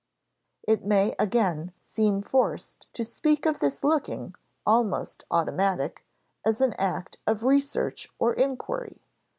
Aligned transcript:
It 0.67 0.83
may 0.83 1.13
again 1.19 1.73
seem 1.79 2.23
forced 2.23 2.91
to 2.95 3.03
speak 3.03 3.45
of 3.45 3.59
this 3.59 3.83
looking, 3.83 4.33
almost 4.65 5.25
automatic, 5.29 6.07
as 6.43 6.59
an 6.59 6.73
act 6.79 7.19
of 7.27 7.43
research 7.43 8.11
or 8.17 8.33
inquiry. 8.33 9.03